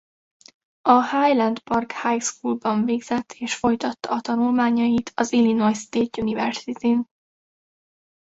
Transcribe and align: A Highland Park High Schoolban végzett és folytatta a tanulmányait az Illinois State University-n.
A 0.81 0.99
Highland 1.01 1.59
Park 1.63 1.91
High 2.01 2.19
Schoolban 2.21 2.85
végzett 2.85 3.31
és 3.31 3.55
folytatta 3.55 4.09
a 4.09 4.21
tanulmányait 4.21 5.11
az 5.15 5.31
Illinois 5.31 5.77
State 5.77 6.21
University-n. 6.21 7.09